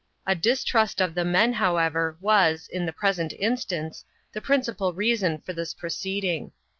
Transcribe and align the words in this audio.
A 0.25 0.33
distrust 0.33 0.99
of 0.99 1.13
the 1.13 1.23
men, 1.23 1.53
however, 1.53 2.17
was, 2.21 2.67
in 2.73 2.87
the 2.87 2.91
present 2.91 3.33
instance, 3.37 4.03
the 4.33 4.41
principal 4.41 4.93
reason 4.93 5.37
for 5.37 5.53
this 5.53 5.75
proceeding. 5.75 6.53